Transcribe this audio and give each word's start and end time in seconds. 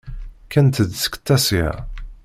Kkant-d 0.43 0.91
seg 1.01 1.13
Tasya. 1.25 1.69